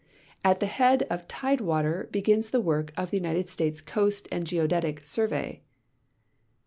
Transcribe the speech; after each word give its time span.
At 0.43 0.59
the 0.59 0.65
head 0.65 1.03
of 1.11 1.27
tide 1.27 1.61
water 1.61 2.09
begins 2.11 2.49
the 2.49 2.59
work 2.59 2.91
of 2.97 3.11
the 3.11 3.17
United 3.17 3.51
States 3.51 3.81
Coast 3.81 4.27
and 4.31 4.47
Geodetic 4.47 5.05
Survey. 5.05 5.61